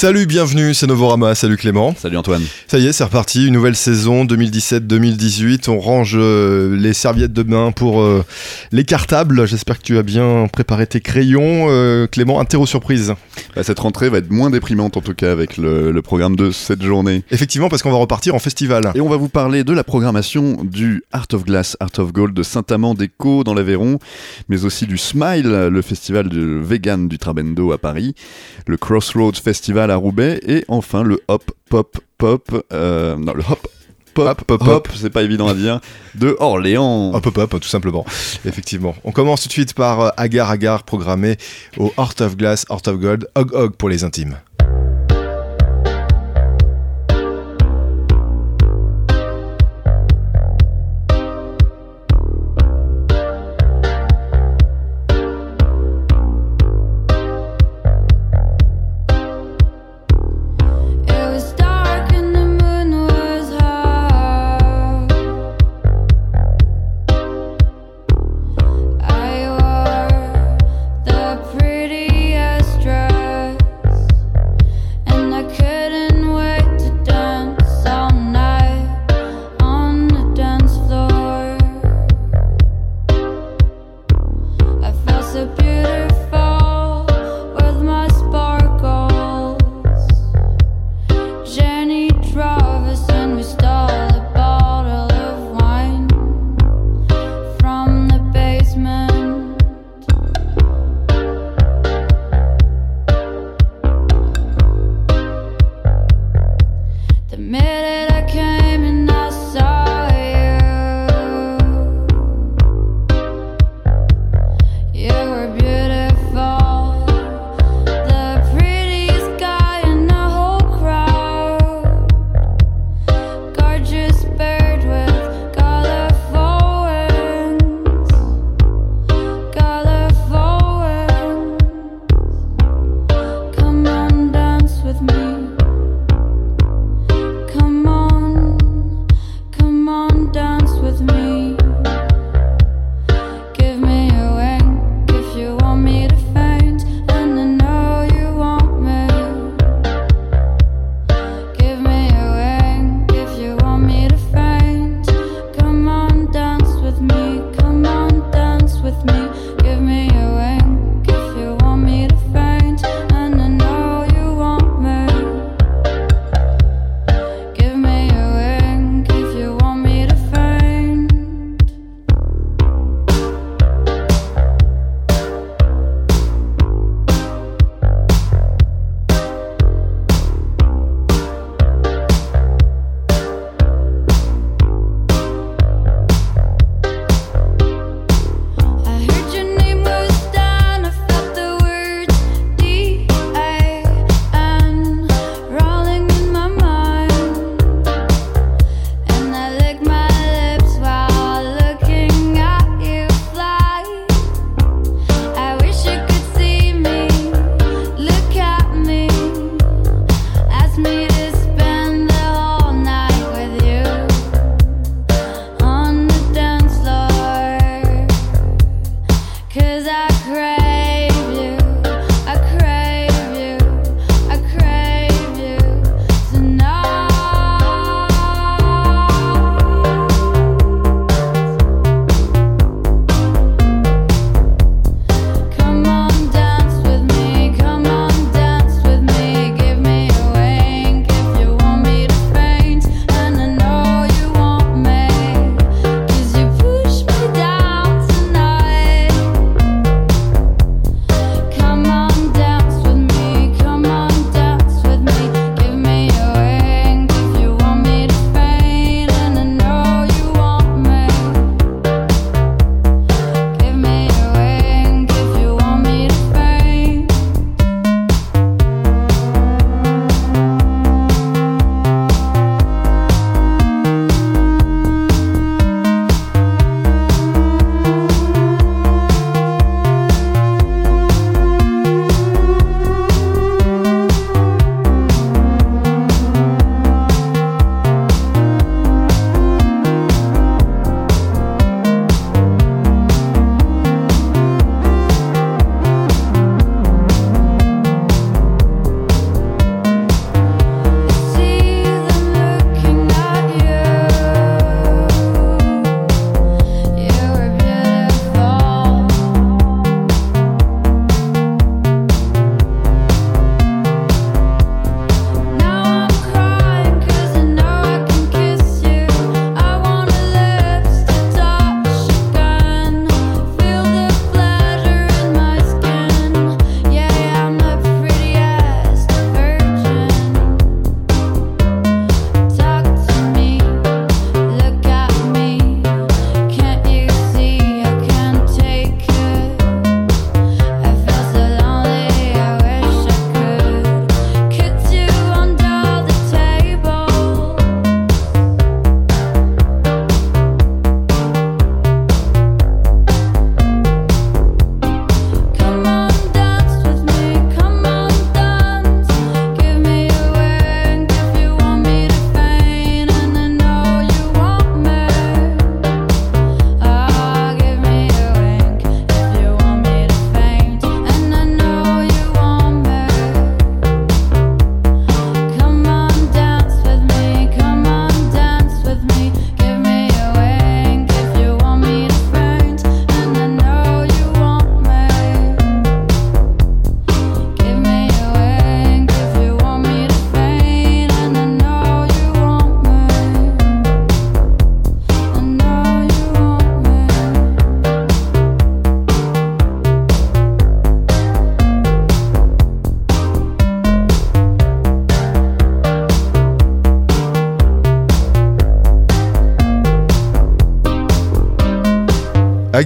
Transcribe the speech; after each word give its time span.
Salut, 0.00 0.24
bienvenue, 0.24 0.72
c'est 0.72 0.86
Novorama, 0.86 1.34
salut 1.34 1.58
Clément. 1.58 1.94
Salut 1.94 2.16
Antoine. 2.16 2.40
Ça 2.68 2.78
y 2.78 2.86
est, 2.86 2.92
c'est 2.92 3.04
reparti, 3.04 3.48
une 3.48 3.52
nouvelle 3.52 3.76
saison 3.76 4.24
2017-2018. 4.24 5.68
On 5.68 5.78
range 5.78 6.14
euh, 6.16 6.74
les 6.74 6.94
serviettes 6.94 7.34
de 7.34 7.42
bain 7.42 7.70
pour 7.70 8.00
euh, 8.00 8.24
les 8.72 8.84
cartables. 8.84 9.46
J'espère 9.46 9.76
que 9.76 9.82
tu 9.82 9.98
as 9.98 10.02
bien 10.02 10.48
préparé 10.50 10.86
tes 10.86 11.02
crayons. 11.02 11.66
Euh, 11.68 12.06
Clément, 12.06 12.40
interro 12.40 12.64
surprise. 12.64 13.12
Bah, 13.54 13.62
cette 13.62 13.78
rentrée 13.78 14.08
va 14.08 14.16
être 14.16 14.30
moins 14.30 14.48
déprimante 14.48 14.96
en 14.96 15.02
tout 15.02 15.12
cas 15.12 15.32
avec 15.32 15.58
le, 15.58 15.92
le 15.92 16.00
programme 16.00 16.34
de 16.34 16.50
cette 16.50 16.82
journée. 16.82 17.22
Effectivement, 17.30 17.68
parce 17.68 17.82
qu'on 17.82 17.92
va 17.92 17.98
repartir 17.98 18.34
en 18.34 18.38
festival. 18.38 18.92
Et 18.94 19.02
on 19.02 19.08
va 19.10 19.18
vous 19.18 19.28
parler 19.28 19.64
de 19.64 19.74
la 19.74 19.84
programmation 19.84 20.64
du 20.64 21.04
Art 21.12 21.28
of 21.34 21.44
Glass, 21.44 21.76
Art 21.78 21.98
of 21.98 22.10
Gold 22.14 22.32
de 22.32 22.42
Saint-Amand-des-Caux 22.42 23.44
dans 23.44 23.52
l'Aveyron, 23.52 23.98
mais 24.48 24.64
aussi 24.64 24.86
du 24.86 24.96
Smile, 24.96 25.68
le 25.70 25.82
festival 25.82 26.30
de 26.30 26.40
vegan 26.40 27.06
du 27.06 27.18
Trabendo 27.18 27.72
à 27.72 27.76
Paris, 27.76 28.14
le 28.66 28.78
Crossroads 28.78 29.42
Festival 29.44 29.89
à 29.90 29.96
Roubaix 29.96 30.40
et 30.46 30.64
enfin 30.68 31.02
le 31.02 31.20
Hop 31.28 31.50
Pop 31.68 31.98
Pop, 32.18 32.66
euh, 32.72 33.16
non 33.16 33.32
le 33.34 33.42
Hop 33.48 33.66
Pop 34.14 34.42
pop, 34.44 34.58
Pop, 34.58 34.68
hop. 34.68 34.88
c'est 34.94 35.10
pas 35.10 35.22
évident 35.22 35.46
à 35.46 35.54
dire, 35.54 35.80
de 36.16 36.36
Orléans. 36.40 37.12
Hop, 37.14 37.26
hop, 37.26 37.38
hop, 37.38 37.60
tout 37.60 37.68
simplement. 37.68 38.04
Effectivement. 38.44 38.94
On 39.04 39.12
commence 39.12 39.42
tout 39.42 39.48
de 39.48 39.52
suite 39.52 39.74
par 39.74 40.00
euh, 40.00 40.08
Agar 40.16 40.50
Agar, 40.50 40.82
programmé 40.82 41.36
au 41.78 41.92
Art 41.96 42.14
of 42.20 42.36
Glass, 42.36 42.66
Art 42.70 42.82
of 42.86 42.96
Gold, 42.96 43.28
Hog 43.36 43.54
Hog 43.54 43.76
pour 43.76 43.88
les 43.88 44.02
intimes. 44.04 44.36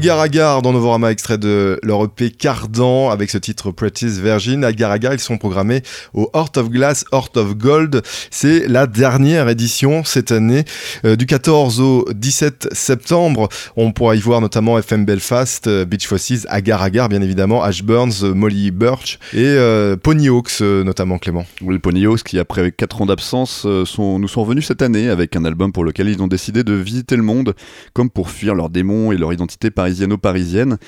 Agar 0.05 0.21
Agar 0.21 0.61
dans 0.61 0.75
Novorama, 0.75 1.11
extrait 1.11 1.39
de 1.39 1.81
leur 1.83 2.05
EP 2.05 2.29
Cardan 2.29 3.09
avec 3.09 3.31
ce 3.31 3.39
titre 3.39 3.71
Pretty's 3.71 4.19
Virgin. 4.19 4.63
Agar 4.63 4.91
Agar, 4.91 5.15
ils 5.15 5.19
sont 5.19 5.39
programmés 5.39 5.81
au 6.13 6.31
Heart 6.35 6.59
of 6.59 6.69
Glass, 6.69 7.07
Heart 7.11 7.39
of 7.39 7.57
Gold. 7.57 8.03
C'est 8.31 8.69
la 8.69 8.87
dernière 8.87 9.49
édition 9.49 10.05
cette 10.05 10.31
année, 10.31 10.65
euh, 11.07 11.17
du 11.17 11.25
14 11.25 11.81
au 11.81 12.05
17 12.13 12.69
septembre. 12.73 13.49
On 13.77 13.93
pourra 13.93 14.15
y 14.15 14.21
voir 14.21 14.43
notamment 14.43 14.79
FM 14.79 15.07
Belfast, 15.07 15.69
euh, 15.69 15.87
Beach 15.87 16.07
Fossies, 16.07 16.43
Agar 16.51 16.83
Agar 16.83 17.09
bien 17.09 17.23
évidemment, 17.23 17.63
Ash 17.63 17.83
Burns, 17.83 18.25
euh, 18.25 18.35
Molly 18.35 18.73
Birch 18.73 19.19
et 19.33 19.39
euh, 19.39 19.97
Pony 19.97 20.29
Hawks 20.29 20.61
notamment 20.61 21.17
Clément. 21.17 21.47
Oui, 21.63 21.79
Pony 21.79 22.05
House 22.05 22.23
qui, 22.23 22.39
après 22.39 22.73
4 22.73 23.01
ans 23.01 23.07
d'absence, 23.07 23.67
sont, 23.87 24.19
nous 24.19 24.29
sont 24.29 24.43
revenus 24.43 24.67
cette 24.67 24.83
année 24.83 25.09
avec 25.09 25.35
un 25.35 25.47
album 25.47 25.73
pour 25.73 25.83
lequel 25.83 26.11
ils 26.11 26.23
ont 26.23 26.27
décidé 26.27 26.63
de 26.63 26.75
visiter 26.75 27.17
le 27.17 27.23
monde, 27.23 27.55
comme 27.95 28.11
pour 28.11 28.29
fuir 28.29 28.55
leurs 28.55 28.69
démons 28.69 29.11
et 29.11 29.17
leur 29.17 29.33
identité 29.33 29.71
parisiano-parisienne. 29.95 30.79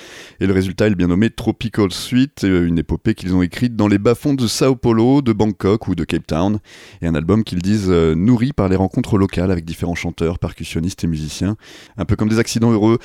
Et 0.40 0.46
le 0.46 0.52
résultat 0.52 0.86
est 0.86 0.90
le 0.90 0.96
bien 0.96 1.06
nommé 1.06 1.30
Tropical 1.30 1.92
Suite, 1.92 2.44
euh, 2.44 2.66
une 2.66 2.78
épopée 2.78 3.14
qu'ils 3.14 3.34
ont 3.34 3.42
écrite 3.42 3.76
dans 3.76 3.88
les 3.88 3.98
bas-fonds 3.98 4.34
de 4.34 4.46
Sao 4.46 4.74
Paulo, 4.74 5.22
de 5.22 5.32
Bangkok 5.32 5.88
ou 5.88 5.94
de 5.94 6.04
Cape 6.04 6.26
Town. 6.26 6.58
Et 7.02 7.06
un 7.06 7.14
album 7.14 7.44
qu'ils 7.44 7.62
disent 7.62 7.88
euh, 7.88 8.14
nourri 8.14 8.52
par 8.52 8.68
les 8.68 8.76
rencontres 8.76 9.16
locales 9.18 9.50
avec 9.50 9.64
différents 9.64 9.94
chanteurs, 9.94 10.38
percussionnistes 10.38 11.04
et 11.04 11.06
musiciens, 11.06 11.56
un 11.96 12.04
peu 12.04 12.16
comme 12.16 12.28
des 12.28 12.38
accidents 12.38 12.72
heureux. 12.72 12.98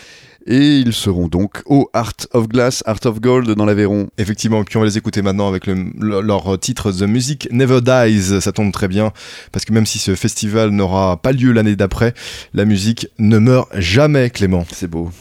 Et 0.47 0.79
ils 0.79 0.93
seront 0.93 1.27
donc 1.27 1.61
au 1.67 1.89
Art 1.93 2.13
of 2.33 2.47
Glass, 2.47 2.81
Art 2.87 3.05
of 3.05 3.21
Gold 3.21 3.51
dans 3.51 3.65
l'Aveyron. 3.65 4.09
Effectivement, 4.17 4.63
puis 4.63 4.77
on 4.77 4.79
va 4.79 4.87
les 4.87 4.97
écouter 4.97 5.21
maintenant 5.21 5.47
avec 5.47 5.67
le- 5.67 5.91
le- 5.99 6.21
leur 6.21 6.59
titre 6.59 6.91
The 6.91 7.03
Music 7.03 7.47
Never 7.51 7.81
Dies. 7.81 8.41
Ça 8.41 8.51
tombe 8.51 8.71
très 8.71 8.87
bien 8.87 9.11
parce 9.51 9.65
que 9.65 9.73
même 9.73 9.85
si 9.85 9.99
ce 9.99 10.15
festival 10.15 10.71
n'aura 10.71 11.21
pas 11.21 11.31
lieu 11.31 11.51
l'année 11.51 11.75
d'après, 11.75 12.15
la 12.55 12.65
musique 12.65 13.07
ne 13.19 13.37
meurt 13.37 13.69
jamais, 13.77 14.31
Clément. 14.31 14.65
C'est 14.71 14.89
beau. 14.89 15.11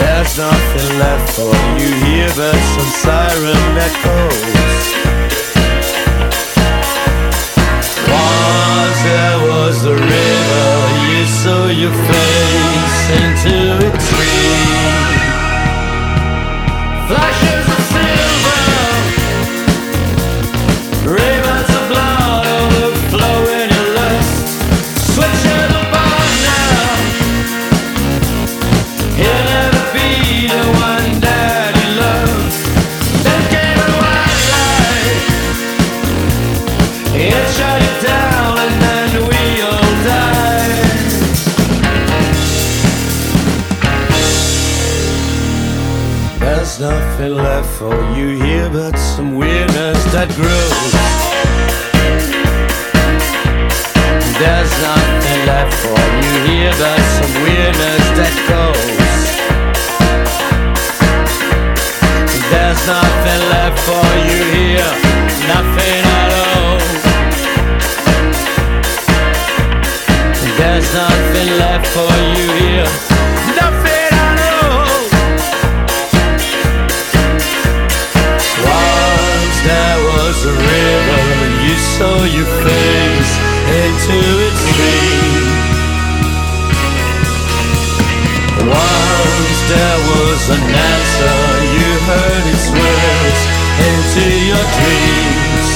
There's 0.00 0.38
nothing 0.38 0.98
left 0.98 1.28
for 1.36 1.52
you 1.78 1.90
here 2.04 2.32
but 2.34 2.56
some 2.74 2.92
siren 3.04 3.76
echoes. 3.88 4.40
Once 8.08 9.00
there 9.08 9.38
was 9.52 9.84
a 9.84 9.94
river, 9.94 10.68
you 11.10 11.20
saw 11.26 11.66
your 11.66 11.92
face 11.92 12.19
that 50.12 50.28
grows. 50.34 50.90
There's 54.40 54.72
nothing 54.82 55.40
left 55.46 55.74
for 55.84 56.02
you 56.18 56.34
here 56.50 56.74
but 56.82 56.98
some 57.14 57.34
weirdness 57.44 58.06
that 58.18 58.34
goes. 58.50 58.80
There's 62.50 62.82
nothing 62.90 63.42
left 63.54 63.78
for 63.86 64.08
you 64.26 64.40
here, 64.50 64.92
nothing 65.46 66.02
at 66.18 66.30
all. 66.42 66.78
There's 70.58 70.88
nothing 70.92 71.48
left 71.62 71.86
for 71.86 72.12
you 72.34 72.46
here, 72.58 72.90
nothing 73.54 73.99
into 84.10 84.38
its 84.46 84.60
stream. 84.70 85.46
Once 88.66 89.58
there 89.70 90.00
was 90.10 90.42
an 90.50 90.62
answer, 90.90 91.38
you 91.76 91.88
heard 92.10 92.44
its 92.54 92.66
words 92.74 93.40
into 93.88 94.24
your 94.50 94.66
dreams. 94.78 95.68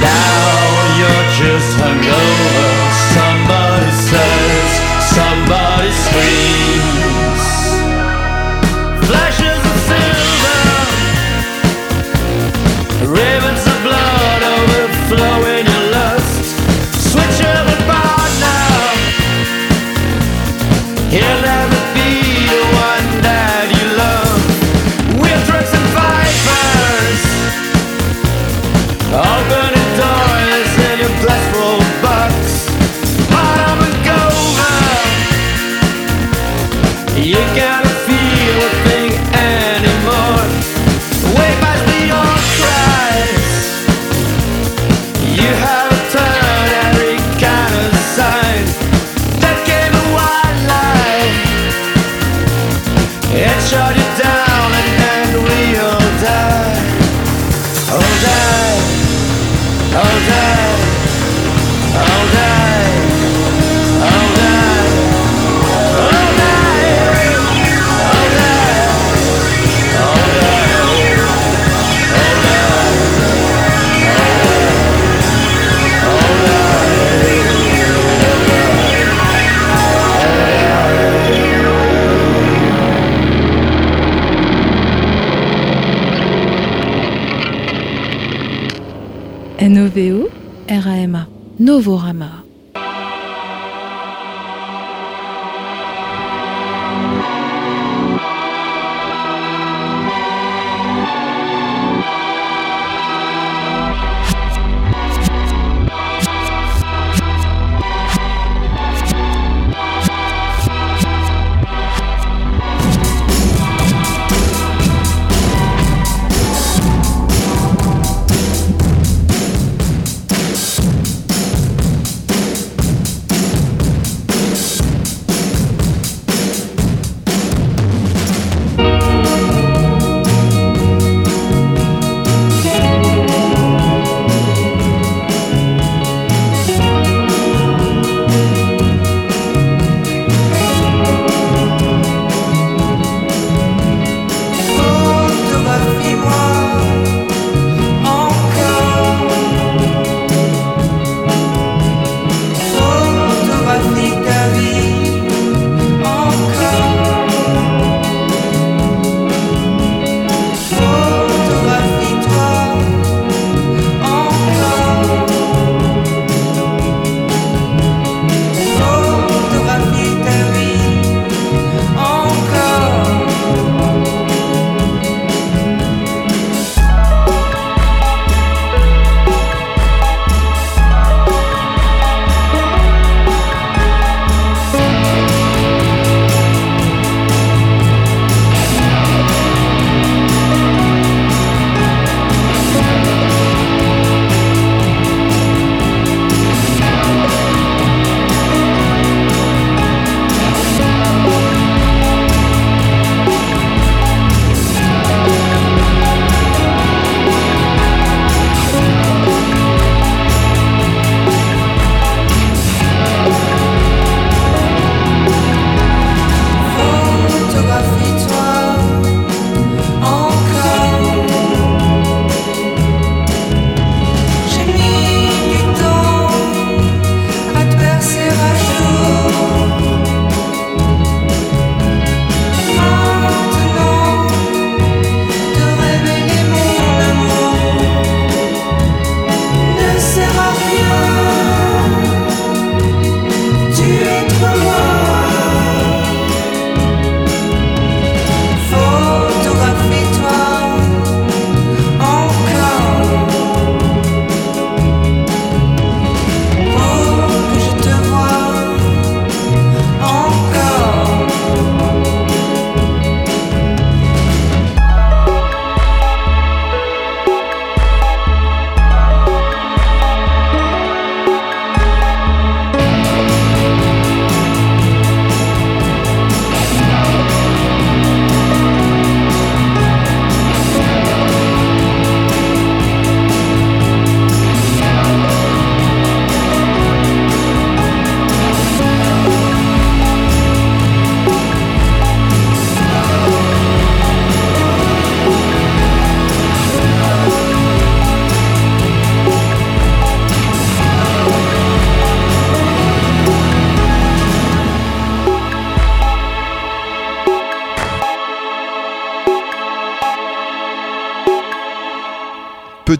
Now 0.00 0.60
you're 0.98 1.26
just 1.40 1.70
hungover. 1.78 2.81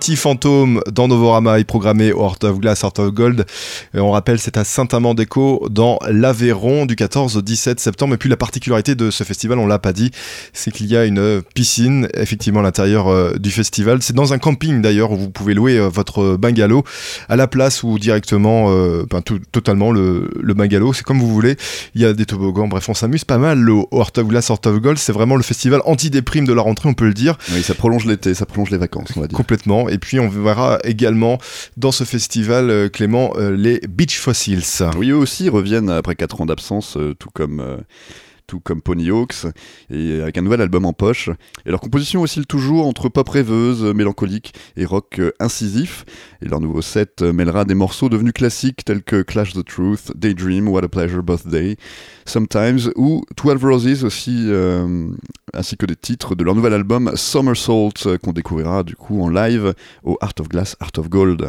Petit 0.02 0.16
fantôme 0.16 0.80
dans 0.90 1.06
Novorama 1.06 1.60
est 1.60 1.64
programmé 1.64 2.10
au 2.10 2.22
Heart 2.24 2.42
of 2.42 2.58
Glass, 2.58 2.82
Heart 2.82 2.98
of 2.98 3.12
Gold. 3.14 3.46
Et 3.94 4.00
on 4.00 4.10
rappelle, 4.10 4.40
c'est 4.40 4.56
à 4.56 4.64
Saint-Amand-d'Écho 4.64 5.68
dans 5.70 6.00
l'Aveyron 6.10 6.86
du 6.86 6.96
14 6.96 7.36
au 7.36 7.40
17 7.40 7.78
septembre. 7.78 8.14
Et 8.14 8.16
puis 8.16 8.28
la 8.28 8.36
particularité 8.36 8.96
de 8.96 9.12
ce 9.12 9.22
festival, 9.22 9.60
on 9.60 9.66
l'a 9.68 9.78
pas 9.78 9.92
dit, 9.92 10.10
c'est 10.52 10.72
qu'il 10.72 10.86
y 10.86 10.96
a 10.96 11.04
une 11.04 11.40
piscine 11.54 12.08
effectivement 12.14 12.58
à 12.58 12.62
l'intérieur 12.64 13.06
euh, 13.06 13.34
du 13.38 13.52
festival. 13.52 14.02
C'est 14.02 14.12
dans 14.12 14.32
un 14.32 14.38
camping 14.38 14.82
d'ailleurs 14.82 15.12
où 15.12 15.16
vous 15.16 15.30
pouvez 15.30 15.54
louer 15.54 15.78
euh, 15.78 15.86
votre 15.88 16.34
bungalow 16.36 16.82
à 17.28 17.36
la 17.36 17.46
place 17.46 17.84
ou 17.84 17.96
directement, 18.00 18.72
euh, 18.72 19.04
ben, 19.08 19.22
tout- 19.22 19.38
totalement 19.52 19.92
le, 19.92 20.32
le 20.42 20.54
bungalow. 20.54 20.92
C'est 20.92 21.04
comme 21.04 21.20
vous 21.20 21.32
voulez. 21.32 21.54
Il 21.94 22.00
y 22.00 22.04
a 22.06 22.12
des 22.12 22.26
toboggans. 22.26 22.66
Bref, 22.66 22.88
on 22.88 22.94
s'amuse 22.94 23.24
pas 23.24 23.38
mal. 23.38 23.60
Le 23.60 23.74
Heart 23.92 24.18
of 24.18 24.26
Glass, 24.26 24.50
Heart 24.50 24.66
of 24.66 24.80
Gold, 24.80 24.98
c'est 24.98 25.12
vraiment 25.12 25.36
le 25.36 25.44
festival 25.44 25.80
anti-déprime 25.84 26.44
de 26.44 26.52
la 26.52 26.62
rentrée, 26.62 26.88
on 26.88 26.94
peut 26.94 27.06
le 27.06 27.14
dire. 27.14 27.38
Oui, 27.52 27.62
ça 27.62 27.74
prolonge 27.76 28.04
l'été, 28.04 28.34
ça 28.34 28.46
prolonge 28.46 28.70
les 28.70 28.78
vacances, 28.78 29.10
on 29.14 29.20
va 29.20 29.28
dire. 29.28 29.36
Complètement. 29.36 29.86
Et 29.92 29.98
puis 29.98 30.18
on 30.18 30.28
verra 30.28 30.78
également 30.84 31.38
dans 31.76 31.92
ce 31.92 32.04
festival, 32.04 32.70
euh, 32.70 32.88
Clément, 32.88 33.34
euh, 33.36 33.54
les 33.54 33.80
Beach 33.88 34.18
Fossils. 34.18 34.82
Oui, 34.96 35.10
eux 35.10 35.16
aussi 35.16 35.48
reviennent 35.48 35.90
après 35.90 36.14
4 36.14 36.40
ans 36.40 36.46
d'absence, 36.46 36.96
euh, 36.96 37.14
tout 37.14 37.30
comme. 37.32 37.82
Tout 38.52 38.60
comme 38.60 38.82
Pony 38.82 39.10
Hawks, 39.10 39.46
et 39.88 40.20
avec 40.20 40.36
un 40.36 40.42
nouvel 40.42 40.60
album 40.60 40.84
en 40.84 40.92
poche. 40.92 41.30
Et 41.64 41.70
leur 41.70 41.80
composition 41.80 42.20
oscille 42.20 42.44
toujours 42.44 42.86
entre 42.86 43.08
pop 43.08 43.26
rêveuse, 43.26 43.82
mélancolique 43.82 44.52
et 44.76 44.84
rock 44.84 45.20
euh, 45.20 45.32
incisif. 45.40 46.04
Et 46.42 46.48
leur 46.48 46.60
nouveau 46.60 46.82
set 46.82 47.22
euh, 47.22 47.32
mêlera 47.32 47.64
des 47.64 47.72
morceaux 47.72 48.10
devenus 48.10 48.34
classiques 48.34 48.84
tels 48.84 49.02
que 49.02 49.22
Clash 49.22 49.54
the 49.54 49.64
Truth, 49.64 50.12
Daydream, 50.14 50.68
What 50.68 50.84
a 50.84 50.88
Pleasure 50.88 51.22
Birthday, 51.22 51.76
Sometimes 52.26 52.92
ou 52.94 53.24
12 53.42 53.64
Roses 53.64 54.04
aussi, 54.04 54.44
euh, 54.48 55.08
ainsi 55.54 55.78
que 55.78 55.86
des 55.86 55.96
titres 55.96 56.34
de 56.34 56.44
leur 56.44 56.54
nouvel 56.54 56.74
album 56.74 57.10
Somersault 57.14 57.94
qu'on 58.22 58.34
découvrira 58.34 58.82
du 58.82 58.96
coup 58.96 59.22
en 59.22 59.30
live 59.30 59.72
au 60.04 60.18
Art 60.20 60.34
of 60.40 60.50
Glass, 60.50 60.76
Art 60.78 60.92
of 60.98 61.08
Gold. 61.08 61.48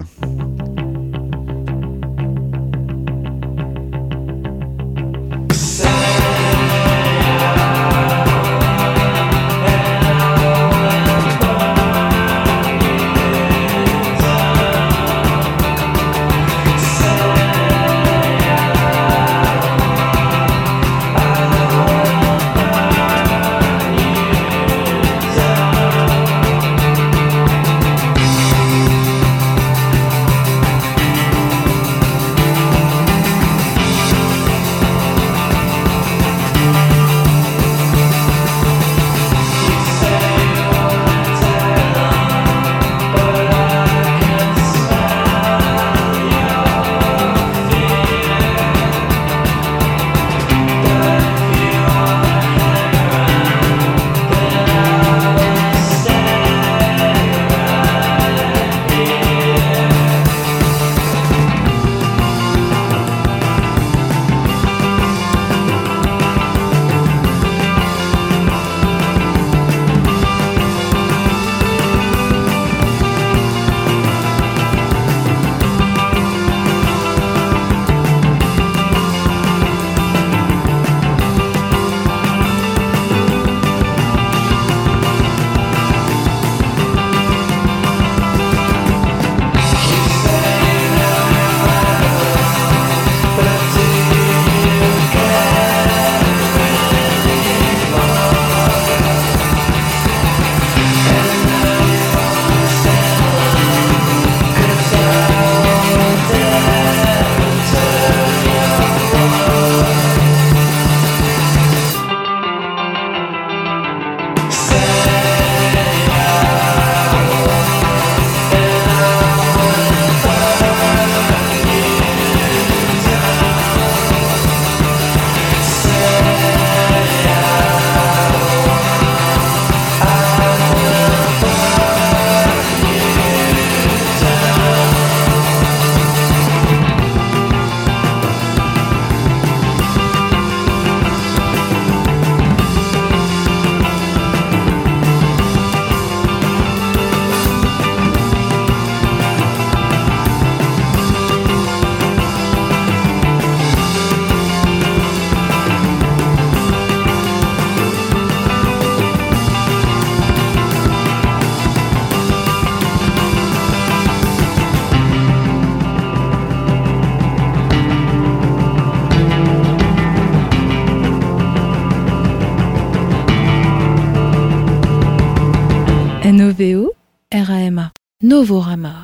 Novorama. 178.34 179.03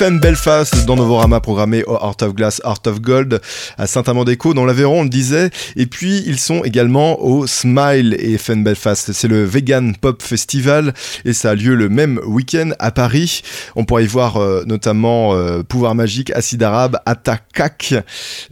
FM 0.00 0.18
Belfast 0.18 0.86
dans 0.86 0.96
Novorama 0.96 1.40
programmé 1.40 1.84
au 1.84 1.94
Art 1.94 2.16
of 2.22 2.32
Glass, 2.32 2.58
Art 2.64 2.80
of 2.86 3.02
Gold 3.02 3.38
à 3.80 3.86
Saint-Amand-d'Écho 3.86 4.52
dans 4.52 4.66
l'Aveyron, 4.66 5.00
on 5.00 5.02
le 5.04 5.08
disait. 5.08 5.48
Et 5.74 5.86
puis 5.86 6.22
ils 6.26 6.38
sont 6.38 6.62
également 6.64 7.22
au 7.22 7.46
Smile 7.46 8.14
et 8.18 8.34
FM 8.34 8.62
Belfast. 8.62 9.12
C'est 9.12 9.26
le 9.26 9.42
Vegan 9.44 9.96
Pop 9.96 10.22
Festival 10.22 10.92
et 11.24 11.32
ça 11.32 11.50
a 11.50 11.54
lieu 11.54 11.74
le 11.74 11.88
même 11.88 12.20
week-end 12.26 12.72
à 12.78 12.90
Paris. 12.90 13.40
On 13.76 13.86
pourra 13.86 14.02
y 14.02 14.06
voir 14.06 14.36
euh, 14.36 14.64
notamment 14.66 15.34
euh, 15.34 15.62
Pouvoir 15.62 15.94
Magique, 15.94 16.30
Acide 16.32 16.62
Arabe, 16.62 16.98
Atakak. 17.06 17.94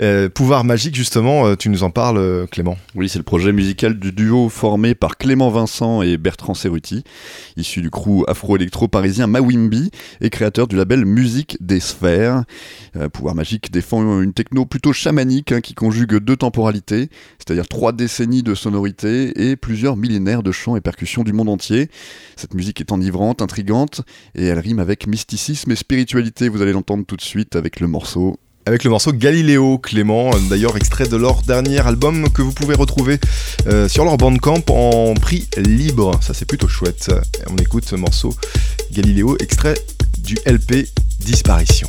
Euh, 0.00 0.30
Pouvoir 0.30 0.64
Magique 0.64 0.96
justement, 0.96 1.46
euh, 1.46 1.56
tu 1.56 1.68
nous 1.68 1.82
en 1.82 1.90
parles 1.90 2.46
Clément. 2.50 2.78
Oui, 2.94 3.10
c'est 3.10 3.18
le 3.18 3.24
projet 3.24 3.52
musical 3.52 3.98
du 3.98 4.12
duo 4.12 4.48
formé 4.48 4.94
par 4.94 5.18
Clément 5.18 5.50
Vincent 5.50 6.00
et 6.00 6.16
Bertrand 6.16 6.54
Cerruti, 6.54 7.04
issu 7.58 7.82
du 7.82 7.90
crew 7.90 8.24
afro-électro 8.28 8.88
parisien 8.88 9.26
Mawimbi 9.26 9.90
et 10.22 10.30
créateur 10.30 10.68
du 10.68 10.76
label 10.76 11.04
Musique 11.04 11.58
des 11.60 11.80
Sphères. 11.80 12.44
Pouvoir 13.12 13.34
Magique 13.34 13.70
défend 13.70 14.22
une 14.22 14.32
techno 14.32 14.64
plutôt 14.64 14.94
chamanique 14.94 15.17
hein, 15.18 15.60
qui 15.60 15.74
conjugue 15.74 16.16
deux 16.16 16.36
temporalités, 16.36 17.08
c'est-à-dire 17.38 17.66
trois 17.66 17.92
décennies 17.92 18.42
de 18.42 18.54
sonorité 18.54 19.48
et 19.48 19.56
plusieurs 19.56 19.96
millénaires 19.96 20.42
de 20.42 20.52
chants 20.52 20.76
et 20.76 20.80
percussions 20.80 21.24
du 21.24 21.32
monde 21.32 21.48
entier. 21.48 21.90
Cette 22.36 22.54
musique 22.54 22.80
est 22.80 22.92
enivrante, 22.92 23.42
intrigante 23.42 24.02
et 24.34 24.46
elle 24.46 24.58
rime 24.58 24.78
avec 24.78 25.06
mysticisme 25.06 25.72
et 25.72 25.76
spiritualité. 25.76 26.48
Vous 26.48 26.62
allez 26.62 26.72
l'entendre 26.72 27.04
tout 27.04 27.16
de 27.16 27.22
suite 27.22 27.56
avec 27.56 27.80
le 27.80 27.88
morceau 27.88 28.38
avec 28.66 28.84
le 28.84 28.90
morceau 28.90 29.12
Galiléo 29.12 29.78
Clément, 29.78 30.30
euh, 30.34 30.38
d'ailleurs 30.50 30.76
extrait 30.76 31.08
de 31.08 31.16
leur 31.16 31.40
dernier 31.40 31.80
album 31.80 32.28
que 32.28 32.42
vous 32.42 32.52
pouvez 32.52 32.74
retrouver 32.74 33.18
euh, 33.66 33.88
sur 33.88 34.04
leur 34.04 34.18
bandcamp 34.18 34.62
en 34.68 35.14
prix 35.14 35.48
libre. 35.56 36.12
Ça 36.20 36.34
c'est 36.34 36.44
plutôt 36.44 36.68
chouette. 36.68 37.10
On 37.48 37.56
écoute 37.56 37.86
ce 37.86 37.96
morceau 37.96 38.34
Galiléo, 38.92 39.38
extrait 39.40 39.76
du 40.18 40.36
LP 40.44 40.86
Disparition. 41.20 41.88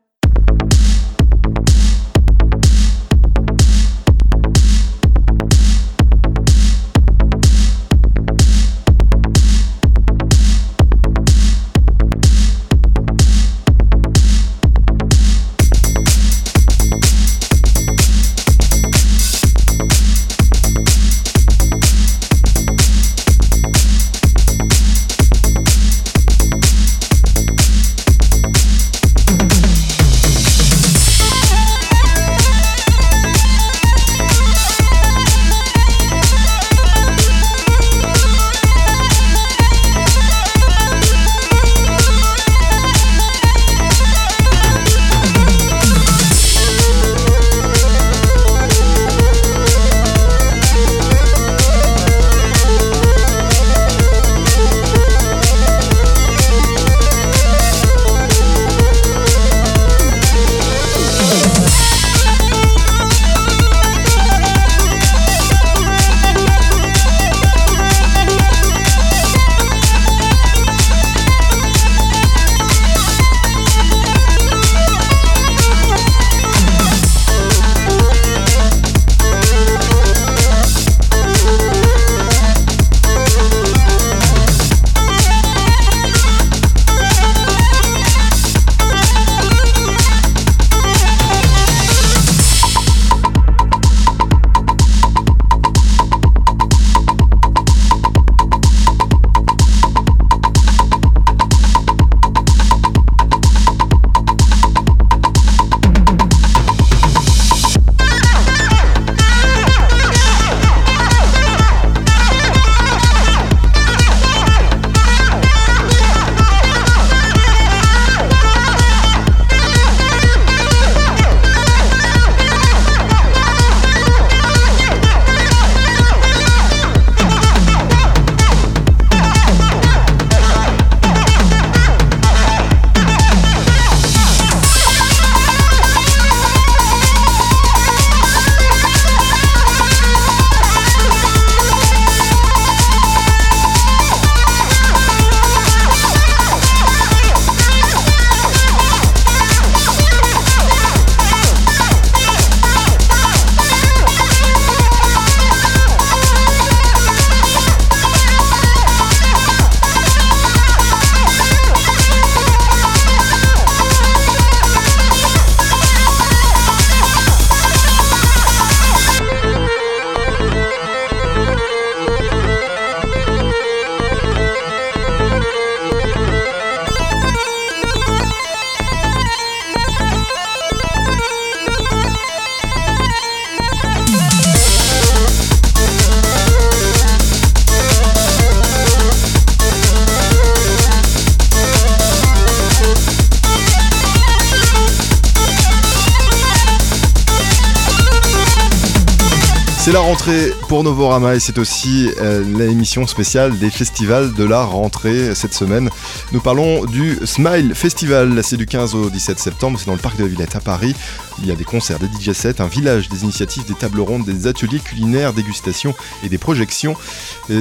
Rentrée 200.21 200.53
pour 200.67 200.83
Novorama 200.83 201.33
et 201.33 201.39
c'est 201.39 201.57
aussi 201.57 202.11
euh, 202.19 202.43
l'émission 202.43 203.07
spéciale 203.07 203.57
des 203.57 203.71
festivals 203.71 204.33
de 204.33 204.43
la 204.43 204.61
rentrée 204.61 205.33
cette 205.33 205.55
semaine. 205.55 205.89
Nous 206.31 206.39
parlons 206.39 206.85
du 206.85 207.17
Smile 207.25 207.73
Festival. 207.73 208.39
C'est 208.43 208.57
du 208.57 208.67
15 208.67 208.93
au 208.93 209.09
17 209.09 209.39
septembre. 209.39 209.79
C'est 209.79 209.87
dans 209.87 209.95
le 209.95 209.99
parc 209.99 210.17
de 210.17 210.23
la 210.23 210.29
Villette 210.29 210.55
à 210.55 210.59
Paris. 210.59 210.95
Il 211.39 211.47
y 211.47 211.51
a 211.51 211.55
des 211.55 211.63
concerts, 211.63 211.97
des 211.97 212.05
DJ 212.05 212.33
sets, 212.33 212.61
un 212.61 212.67
village, 212.67 213.09
des 213.09 213.23
initiatives, 213.23 213.65
des 213.65 213.73
tables 213.73 213.99
rondes, 213.99 214.25
des 214.25 214.45
ateliers 214.45 214.79
culinaires, 214.79 215.33
dégustations 215.33 215.95
et 216.23 216.29
des 216.29 216.37
projections. 216.37 216.95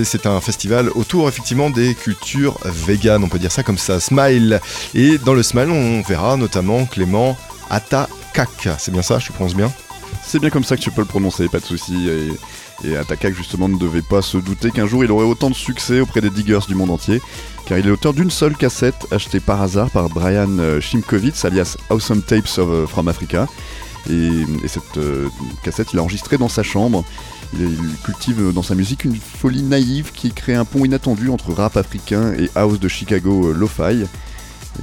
C'est 0.04 0.26
un 0.26 0.40
festival 0.42 0.90
autour 0.90 1.30
effectivement 1.30 1.70
des 1.70 1.94
cultures 1.94 2.58
véganes. 2.64 3.24
On 3.24 3.28
peut 3.28 3.38
dire 3.38 3.52
ça 3.52 3.62
comme 3.62 3.78
ça. 3.78 4.00
Smile. 4.00 4.60
Et 4.94 5.16
dans 5.16 5.32
le 5.32 5.42
Smile, 5.42 5.70
on 5.70 6.02
verra 6.02 6.36
notamment 6.36 6.84
Clément 6.84 7.38
Atakak. 7.70 8.68
C'est 8.78 8.92
bien 8.92 9.02
ça, 9.02 9.18
je 9.18 9.32
prononce 9.32 9.54
bien? 9.54 9.72
C'est 10.32 10.38
bien 10.38 10.50
comme 10.50 10.62
ça 10.62 10.76
que 10.76 10.80
tu 10.80 10.92
peux 10.92 11.00
le 11.00 11.08
prononcer, 11.08 11.48
pas 11.48 11.58
de 11.58 11.64
souci. 11.64 12.08
Et, 12.08 12.88
et 12.88 13.32
justement 13.32 13.68
ne 13.68 13.76
devait 13.76 14.00
pas 14.00 14.22
se 14.22 14.38
douter 14.38 14.70
qu'un 14.70 14.86
jour 14.86 15.02
il 15.02 15.10
aurait 15.10 15.24
autant 15.24 15.50
de 15.50 15.56
succès 15.56 15.98
auprès 15.98 16.20
des 16.20 16.30
diggers 16.30 16.60
du 16.68 16.76
monde 16.76 16.92
entier, 16.92 17.20
car 17.66 17.78
il 17.78 17.84
est 17.84 17.88
l'auteur 17.88 18.14
d'une 18.14 18.30
seule 18.30 18.56
cassette 18.56 19.08
achetée 19.10 19.40
par 19.40 19.60
hasard 19.60 19.90
par 19.90 20.08
Brian 20.08 20.60
euh, 20.60 20.80
Shimkovitz, 20.80 21.44
alias 21.44 21.76
Awesome 21.90 22.22
Tapes 22.22 22.58
of, 22.58 22.68
euh, 22.68 22.86
from 22.86 23.08
Africa. 23.08 23.48
Et, 24.08 24.30
et 24.62 24.68
cette 24.68 24.98
euh, 24.98 25.26
cassette, 25.64 25.88
il 25.94 25.98
a 25.98 26.02
enregistré 26.02 26.38
dans 26.38 26.48
sa 26.48 26.62
chambre. 26.62 27.04
Il, 27.58 27.76
cultive 28.04 28.52
dans 28.52 28.62
sa 28.62 28.76
musique 28.76 29.04
une 29.04 29.16
folie 29.16 29.64
naïve 29.64 30.12
qui 30.12 30.30
crée 30.30 30.54
un 30.54 30.64
pont 30.64 30.84
inattendu 30.84 31.28
entre 31.28 31.52
rap 31.52 31.76
africain 31.76 32.34
et 32.34 32.48
house 32.54 32.78
de 32.78 32.86
Chicago 32.86 33.48
euh, 33.48 33.52
lo-fi. 33.52 34.06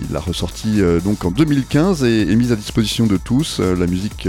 Il 0.01 0.11
l'a 0.11 0.19
ressorti 0.19 0.81
donc 1.05 1.23
en 1.23 1.31
2015 1.31 2.03
et 2.03 2.23
est 2.29 2.35
mise 2.35 2.51
à 2.51 2.57
disposition 2.57 3.07
de 3.07 3.15
tous. 3.15 3.59
La 3.59 3.87
musique 3.87 4.27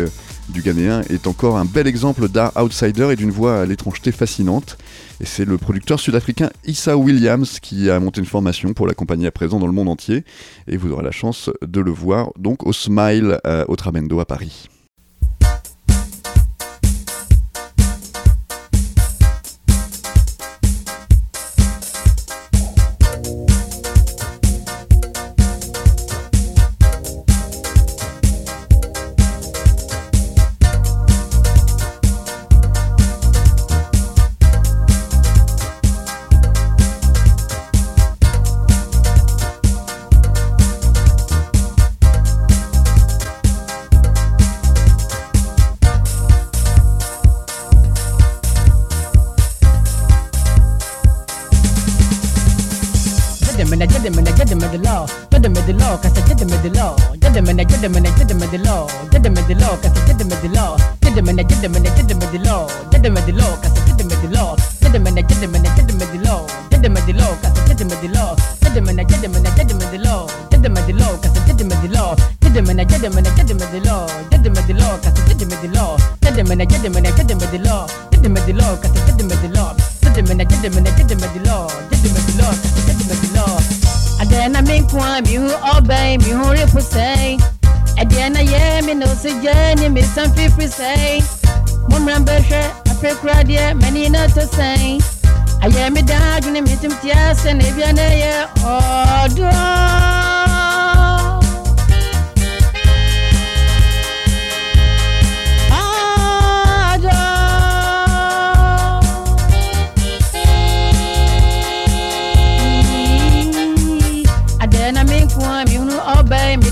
du 0.48 0.62
Ghanéen 0.62 1.02
est 1.10 1.26
encore 1.26 1.58
un 1.58 1.64
bel 1.64 1.86
exemple 1.86 2.28
d'art 2.28 2.52
outsider 2.56 3.08
et 3.12 3.16
d'une 3.16 3.30
voix 3.30 3.60
à 3.60 3.66
l'étrangeté 3.66 4.12
fascinante. 4.12 4.78
Et 5.20 5.26
c'est 5.26 5.44
le 5.44 5.58
producteur 5.58 6.00
sud-africain 6.00 6.50
Issa 6.64 6.96
Williams 6.96 7.60
qui 7.60 7.90
a 7.90 7.98
monté 8.00 8.20
une 8.20 8.26
formation 8.26 8.72
pour 8.72 8.86
l'accompagner 8.86 9.26
à 9.26 9.30
présent 9.30 9.58
dans 9.58 9.66
le 9.66 9.72
monde 9.72 9.88
entier. 9.88 10.24
Et 10.66 10.76
vous 10.76 10.90
aurez 10.92 11.04
la 11.04 11.10
chance 11.10 11.50
de 11.62 11.80
le 11.80 11.90
voir 11.90 12.30
donc 12.38 12.66
au 12.66 12.72
Smile 12.72 13.38
euh, 13.46 13.64
au 13.68 13.76
Tramendo 13.76 14.20
à 14.20 14.24
Paris. 14.24 14.68
the 70.86 70.94
law, 70.94 71.16
cause 71.18 71.36
I 71.36 71.46
did 71.46 71.60
him 71.60 71.72
at 71.72 71.82
the 71.82 71.88
law. 71.88 72.14
Did 72.40 72.56
him 72.56 72.68
and 72.68 72.80
I 72.80 72.84
did 72.84 73.02
him 73.02 73.16
and 73.16 73.26
I 73.26 73.34
did 73.34 73.50
him 73.50 73.60
at 73.60 73.72
the 73.72 73.80
law. 73.80 74.06
Did 74.30 74.46
him 74.46 74.56
at 74.56 74.66
the 74.66 74.74
law, 74.74 74.94
cause 74.98 75.18
I 75.18 75.28
did 75.28 75.42
him 75.42 75.52
at 75.52 75.62
the 75.62 75.68
law. 75.74 75.96
Did 76.20 76.36
him 76.36 76.50
and 76.50 76.62
I 76.62 76.64
did 76.64 76.84
him 76.84 76.96
and 76.96 77.06
I 77.06 77.10
did 77.16 77.30
him 77.30 77.40
at 77.40 77.50
the 77.50 77.58
law. 77.58 77.86
Did 78.10 78.24
him 78.24 78.36
at 78.36 78.46
the 78.46 78.52
law, 78.52 78.76
cause 78.76 78.92
I 78.92 79.00
did 79.06 79.20
him 79.20 79.32
at 79.32 79.40
the 79.42 79.48
law. 79.56 79.74
Did 80.00 80.16
him 80.16 80.26
and 80.30 80.40
I 80.40 80.44
did 80.44 80.64
him 80.64 80.76
and 80.78 80.88
I 80.88 80.92
did 80.96 81.10
him 81.10 81.22
at 81.24 81.32
the 81.34 81.40
law. 81.48 81.68
Did 81.90 82.04
him 82.04 82.16
at 82.16 82.24
the 82.28 82.34
law, 82.38 82.52
cause 82.52 82.76
I 82.78 82.82
did 82.86 83.00
him 83.02 83.10
at 83.10 83.18
the 83.18 83.30
law. 83.34 83.56
And 84.20 84.28
then 84.30 84.56
I 84.56 84.62
mean, 84.62 84.86
quite 84.88 85.26
me 85.26 85.38
obey, 85.38 86.18
me 86.18 86.30
who 86.30 86.52
represent. 86.52 87.42
And 87.98 88.10
then 88.10 88.36
I 88.36 88.42
am 88.42 88.88
in 88.88 89.00
no 89.00 89.06
suggestion, 89.06 89.92
me 89.92 90.02
some 90.02 90.32
fifth 90.32 90.56
percent. 90.56 91.24
Mum 91.88 92.06
Rambasha, 92.06 92.70
I 92.86 92.94
pray 93.00 93.14
crowd, 93.14 93.48
yeah, 93.48 93.74
many 93.74 94.08
not 94.08 94.30
to 94.34 94.46
say. 94.46 94.98
Oh, 95.00 95.58
I 95.60 95.66
am 95.78 95.96
a 95.96 96.02
dad, 96.02 96.46
and 96.46 96.56
I'm 96.56 96.64
meeting 96.64 96.90
Tias 97.02 97.44
and 97.44 97.60
Avian, 97.62 97.96
yeah, 97.96 98.52
oh, 98.58 99.26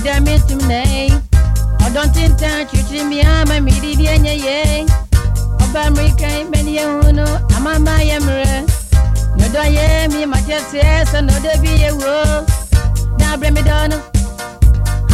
da 0.06 0.20
mi 0.20 0.38
tum 0.48 0.60
nei. 0.68 1.10
Odon 1.84 2.08
tinta 2.14 2.50
chuchi 2.70 3.00
mi 3.10 3.20
ama 3.20 3.60
mi 3.60 3.72
di 3.82 3.90
di 3.98 4.06
enye 4.14 4.34
ye. 4.46 4.86
Oba 5.62 5.80
Amerika 5.88 6.28
meni 6.50 6.72
ye 6.78 6.84
hunu 6.84 7.26
ama 7.56 7.72
ma 7.86 7.94
ye 8.08 8.18
mre. 8.26 8.64
No 9.38 9.46
do 9.54 9.62
ye 9.76 9.86
mi 10.12 10.20
ma 10.32 10.38
je 10.48 10.58
se 10.70 10.82
so 11.10 11.20
no 11.20 11.34
de 11.44 11.52
bi 11.62 11.72
ye 11.82 11.90
wo. 12.00 12.14
Na 13.18 13.36
bre 13.36 13.50
mi 13.56 13.62
dono. 13.68 13.98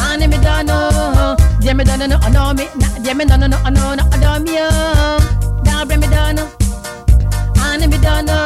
Ani 0.06 0.26
mi 0.32 0.38
dono. 0.46 0.76
Je 1.64 1.72
mi 1.74 1.84
dono 1.84 2.06
no 2.12 2.16
ono 2.26 2.42
mi 2.58 2.64
na 2.80 2.88
je 3.04 3.12
mi 3.14 3.24
dono 3.24 3.46
no 3.52 3.58
ono 3.68 3.94
no 3.98 4.04
odo 4.14 4.30
mi 4.44 4.52
yo. 4.58 4.68
Na 5.66 5.84
bre 5.86 5.96
mi 6.02 6.08
dono. 6.14 6.44
Ani 7.66 7.86
mi 7.92 7.98
dono. 8.06 8.36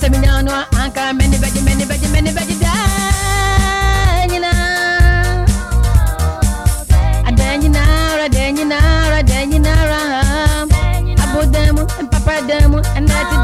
Se 0.00 0.06
mi 0.10 0.18
dono 0.26 0.52
anka 0.82 1.12
meni 1.18 1.36
beji 1.42 1.60
meni 1.66 1.84
beji 1.90 2.08
meni 2.14 2.30
beji 2.36 2.54
and 12.96 13.08
that 13.08 13.43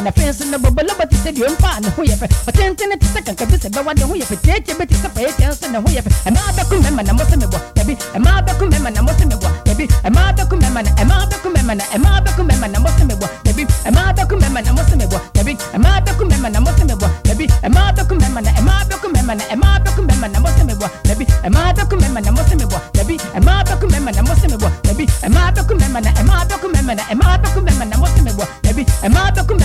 and 0.00 0.08
a 0.08 0.12
fence 0.12 0.40
in 0.40 0.50
the 0.50 0.58
bubble, 0.58 0.88
but 0.96 1.12
it's 1.12 1.26
a 1.26 1.32
young 1.32 1.54
fan 1.56 1.84
who 1.92 2.02
have 2.08 2.22
a 2.22 2.52
tent 2.52 2.80
in 2.80 2.92
a 2.92 2.96
second, 3.04 3.36
because 3.36 3.52
this 3.52 3.64
is 3.66 3.70
the 3.70 3.82
one 3.82 3.96
who 3.98 4.16
have 4.16 4.32
a 4.32 4.36
take 4.40 4.64
a 4.72 4.74
bit 4.74 4.90
of 4.96 5.12
a 5.12 5.28
chance 5.36 5.60
and 5.60 5.76
who 5.76 5.92
have 5.92 6.08
a 6.08 6.30
mother 6.32 6.64
come 6.64 6.98
and 6.98 7.08
a 7.08 7.12
Muslim, 7.12 7.50
maybe 7.76 7.94
a 8.16 8.18
mother 8.18 8.54
come 8.56 8.72
and 8.72 8.96
a 8.96 9.02
Muslim, 9.04 9.28
maybe 9.68 9.84
a 10.04 10.10
mother 10.10 10.46
come 10.48 10.64
and 10.64 10.88
a 10.88 11.04
mother 11.04 11.36
come 11.44 11.56
and 11.56 11.84
a 11.84 11.98
mother 12.00 12.32
come 12.32 12.48
and 12.48 12.76
a 12.76 12.80
Muslim, 12.80 13.12
maybe 13.44 13.68
a 13.84 13.90
mother 13.92 14.24
come 14.24 14.40
and 14.40 14.68
a 14.68 14.72
Muslim, 14.72 15.04
maybe 15.36 15.52
a 15.52 15.78
mother 15.78 16.12
come 16.16 16.32
and 16.32 16.56
a 16.56 16.60
Muslim, 16.64 16.98
maybe 17.28 17.44
a 17.60 17.68
mother 17.68 18.04
come 18.08 18.24
and 18.24 18.48
a 18.48 18.62
mother 18.64 18.96
come 18.96 19.16
and 19.20 19.42
a 19.52 19.56
mother 19.56 19.90
come 19.92 20.08
and 20.08 20.36
a 20.36 20.40
Muslim, 20.40 20.90
maybe 21.04 21.26
a 21.44 21.50
mother. 21.50 21.79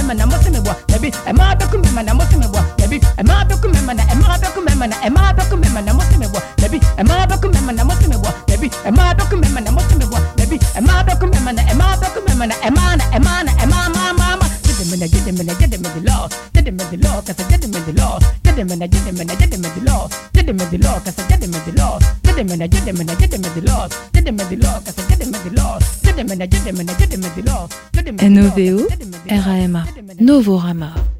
Mɛma 0.06 0.14
na 0.18 0.26
mɔsɛ 0.26 0.50
mebɔ 0.54 0.72
dabi 0.88 1.10
ɛmaa 1.30 1.56
bɛko 1.60 1.76
mɛma 1.84 2.02
na 2.06 2.14
mɔsɛ 2.14 2.36
mebɔ 2.42 2.60
dabi 2.78 2.98
ɛmaa 3.18 3.42
bɛko 3.50 3.68
mɛma 3.74 3.94
na 3.98 4.04
ɛmaa 4.14 4.38
bɛko 4.42 4.60
mɛma 4.66 4.86
na 4.90 4.96
ɛmaa 5.06 5.34
bɛko 5.38 5.56
mɛma 5.62 5.82
na 5.86 5.92
mɔsɛ 5.98 6.16
mebɔ 6.22 6.40
dabi 6.62 6.78
ɛmaa 7.02 7.26
bɛko 7.30 7.48
mɛma 7.54 7.72
na 7.76 7.84
mɔsɛ 7.90 8.06
mebɔ 8.14 8.30
dabi 8.48 8.68
ɛmaa 8.86 9.12
bɛko 9.18 9.36
mɛma 9.42 9.60
na 9.66 9.72
mɔsɛ 9.72 9.94
mebɔ 10.02 10.18
dabi 10.38 10.58
ɛmaa 10.78 11.02
bɛko 11.08 11.26
mɛma 11.34 11.52
na 11.56 11.62
ɛmaa 11.72 11.94
bɛko 12.02 12.20
mɛma 12.28 12.46
na 12.50 12.56
ɛmaa 12.68 12.98
na 12.98 13.04
ɛmaa 13.18 13.44
na 13.46 13.52
ɛmaa 13.64 13.90
maa 13.96 14.14
maa 14.14 14.36
maa 14.38 14.50
Gentlemen, 14.76 15.08
gentlemen, 15.10 15.48
gentlemen, 15.58 15.92
the 15.96 16.02
law. 16.12 16.28
Gentlemen, 16.54 16.86
the 16.92 16.98
law, 17.08 17.22
cause 17.22 17.40
a 17.40 17.44
gentleman 17.50 17.82
the 17.86 17.94
law. 17.94 18.20
Gentlemen, 18.44 18.80
gentlemen, 18.92 19.28
gentlemen, 19.28 19.72
the 19.74 19.82
law. 19.90 20.10
Gentlemen, 20.34 20.68
the 20.70 20.78
law, 20.78 21.00
cause 21.00 21.18
a 21.18 21.28
gentleman 21.30 21.62
the 21.66 21.72
law. 21.80 22.00
Gentlemen, 22.24 22.60
gentlemen, 22.70 23.08
gentlemen, 23.08 23.52
the 23.56 23.62
law. 23.66 23.88
Gentlemen, 24.14 24.46
the 24.50 24.56
law, 24.58 24.80
cause 24.84 24.98
a 25.00 25.08
gentleman 25.10 25.42
the 25.48 25.52
law. 25.56 25.80
Gentlemen, 26.04 26.50
gentlemen, 26.50 26.88
gentlemen, 26.88 27.32
the 27.36 27.42
law. 27.50 27.68
Gentlemen, 27.94 28.34
the 28.36 28.42
law, 28.44 28.52
NOVO. 28.52 29.05
RAMA, 29.30 29.86
Novorama. 30.20 31.15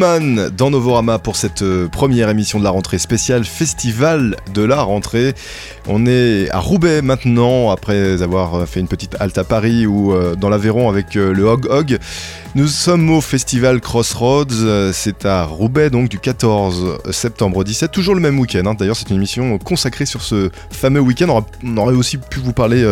Dans 0.00 0.70
Novorama 0.70 1.18
pour 1.18 1.36
cette 1.36 1.60
euh, 1.60 1.86
première 1.86 2.30
émission 2.30 2.58
de 2.58 2.64
la 2.64 2.70
rentrée 2.70 2.96
spéciale 2.96 3.44
Festival 3.44 4.34
de 4.54 4.62
la 4.62 4.80
rentrée. 4.80 5.34
On 5.88 6.06
est 6.06 6.48
à 6.52 6.58
Roubaix 6.58 7.02
maintenant 7.02 7.68
après 7.70 8.22
avoir 8.22 8.54
euh, 8.54 8.64
fait 8.64 8.80
une 8.80 8.88
petite 8.88 9.16
halte 9.20 9.36
à 9.36 9.44
Paris 9.44 9.84
ou 9.86 10.14
euh, 10.14 10.36
dans 10.36 10.48
l'Aveyron 10.48 10.88
avec 10.88 11.12
le 11.16 11.42
Hog 11.44 11.66
Hog. 11.68 11.98
Nous 12.54 12.66
sommes 12.66 13.10
au 13.10 13.20
festival 13.20 13.80
Crossroads, 13.80 14.90
c'est 14.92 15.24
à 15.26 15.44
Roubaix 15.44 15.90
donc 15.90 16.08
du 16.08 16.18
14 16.18 16.98
septembre 17.12 17.58
au 17.58 17.64
17, 17.64 17.92
toujours 17.92 18.14
le 18.14 18.20
même 18.22 18.40
week-end. 18.40 18.62
hein. 18.66 18.74
D'ailleurs 18.74 18.96
c'est 18.96 19.10
une 19.10 19.16
émission 19.16 19.58
consacrée 19.58 20.06
sur 20.06 20.22
ce 20.22 20.50
fameux 20.70 20.98
week-end. 21.00 21.26
On 21.28 21.32
aura- 21.32 21.46
On 21.62 21.76
aurait 21.76 21.94
aussi 21.94 22.16
pu 22.16 22.40
vous 22.40 22.52
parler 22.54 22.82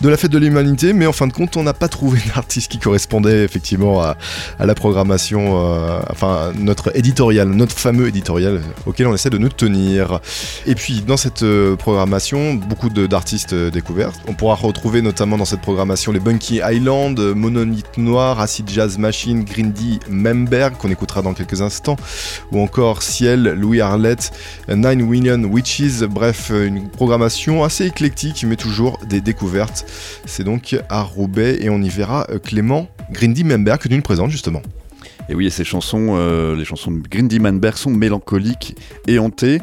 de 0.00 0.08
la 0.08 0.16
fête 0.16 0.30
de 0.30 0.38
l'humanité, 0.38 0.94
mais 0.94 1.06
en 1.06 1.12
fin 1.12 1.26
de 1.26 1.32
compte 1.32 1.56
on 1.58 1.62
n'a 1.62 1.74
pas 1.74 1.88
trouvé 1.88 2.20
d'artiste 2.34 2.70
qui 2.70 2.78
correspondait 2.78 3.44
effectivement 3.44 4.00
à, 4.00 4.16
la 4.58 4.74
programmation, 4.74 5.60
euh, 5.60 6.00
enfin 6.10 6.52
notre 6.58 6.96
éditorial, 6.96 7.48
notre 7.48 7.76
fameux 7.76 8.08
éditorial 8.08 8.62
auquel 8.86 9.06
on 9.06 9.14
essaie 9.14 9.30
de 9.30 9.38
nous 9.38 9.48
tenir. 9.48 10.20
Et 10.66 10.74
puis 10.74 11.02
dans 11.02 11.16
cette 11.16 11.42
euh, 11.42 11.76
programmation, 11.76 12.54
beaucoup 12.54 12.88
d'artistes 12.88 13.52
euh, 13.52 13.70
découverts. 13.70 14.12
On 14.26 14.34
pourra 14.34 14.54
retrouver 14.54 15.02
notamment 15.02 15.36
dans 15.36 15.44
cette 15.44 15.60
programmation 15.60 16.12
les 16.12 16.20
Bunky 16.20 16.60
Island, 16.64 17.18
Monolith 17.18 17.98
Noir, 17.98 18.40
Acid 18.40 18.68
Jazz 18.70 18.96
Machine, 18.98 19.44
Grindy 19.44 20.00
Memberg, 20.08 20.76
qu'on 20.76 20.90
écoutera 20.90 21.22
dans 21.22 21.34
quelques 21.34 21.60
instants, 21.60 21.96
ou 22.52 22.60
encore 22.60 23.02
Ciel, 23.02 23.54
Louis 23.58 23.80
Arlette, 23.80 24.30
Nine 24.68 25.06
Million 25.06 25.42
Witches, 25.44 26.04
bref, 26.08 26.50
une 26.50 26.88
programmation 26.88 27.64
assez 27.64 27.86
éclectique, 27.86 28.44
mais 28.46 28.56
toujours 28.56 28.98
des 29.06 29.20
découvertes. 29.20 29.84
C'est 30.26 30.44
donc 30.44 30.76
à 30.88 31.02
Roubaix 31.02 31.58
et 31.60 31.70
on 31.70 31.80
y 31.82 31.88
verra 31.88 32.26
euh, 32.30 32.38
Clément 32.38 32.88
Grindy 33.10 33.44
Memberg 33.44 33.80
que 33.80 33.88
tu 33.88 33.94
nous 33.94 34.02
présentes 34.02 34.30
justement. 34.30 34.62
Et 35.30 35.34
oui, 35.36 35.46
et 35.46 35.50
ces 35.50 35.62
chansons, 35.62 36.16
euh, 36.18 36.56
les 36.56 36.64
chansons 36.64 36.90
de 36.90 37.06
Grindy 37.08 37.38
Manberg 37.38 37.76
sont 37.76 37.90
mélancoliques 37.90 38.74
et 39.06 39.20
hantées. 39.20 39.60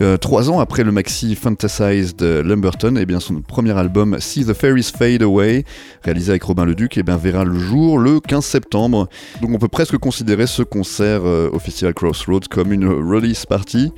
Euh, 0.00 0.16
trois 0.16 0.50
ans 0.50 0.58
après 0.58 0.82
le 0.82 0.90
maxi 0.90 1.36
Fantasized 1.36 2.20
Lumberton, 2.20 2.96
et 2.96 3.06
bien 3.06 3.20
son 3.20 3.40
premier 3.40 3.78
album 3.78 4.16
See 4.18 4.44
the 4.44 4.52
Fairies 4.52 4.90
Fade 4.96 5.22
Away, 5.22 5.64
réalisé 6.02 6.30
avec 6.30 6.42
Robin 6.42 6.64
Leduc, 6.64 6.98
et 6.98 7.04
bien 7.04 7.16
verra 7.16 7.44
le 7.44 7.56
jour 7.56 7.98
le 7.98 8.18
15 8.18 8.44
septembre. 8.44 9.08
Donc 9.40 9.50
on 9.52 9.58
peut 9.58 9.68
presque 9.68 9.96
considérer 9.98 10.48
ce 10.48 10.64
concert 10.64 11.20
euh, 11.24 11.48
au 11.52 11.60
Festival 11.60 11.94
Crossroads 11.94 12.48
comme 12.50 12.72
une 12.72 12.88
release 12.88 13.46
party. 13.46 13.92